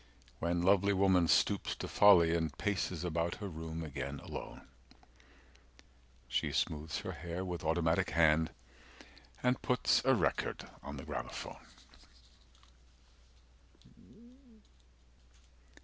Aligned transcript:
When 0.39 0.63
lovely 0.63 0.93
woman 0.93 1.27
stoops 1.27 1.75
to 1.75 1.87
folly 1.87 2.33
and 2.35 2.57
Paces 2.57 3.03
about 3.03 3.35
her 3.35 3.47
room 3.47 3.83
again, 3.83 4.19
alone, 4.21 4.67
She 6.27 6.51
smoothes 6.51 7.01
her 7.01 7.11
hair 7.11 7.45
with 7.45 7.63
automatic 7.63 8.09
hand, 8.09 8.47
255 9.41 9.45
And 9.45 9.61
puts 9.61 10.01
a 10.03 10.15
record 10.15 10.67
on 10.81 10.97
the 10.97 11.03
gramophone. 11.05 11.67